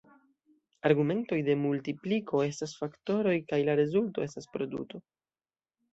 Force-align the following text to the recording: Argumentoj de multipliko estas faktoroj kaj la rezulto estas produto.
Argumentoj 0.89 1.37
de 1.49 1.57
multipliko 1.65 2.41
estas 2.47 2.73
faktoroj 2.79 3.37
kaj 3.53 3.61
la 3.71 3.77
rezulto 3.81 4.29
estas 4.29 4.49
produto. 4.57 5.03